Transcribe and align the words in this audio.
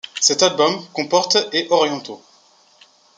Cet 0.19 0.41
album 0.41 0.83
comporte 0.93 1.37
et 1.53 1.67
orientaux. 1.69 2.23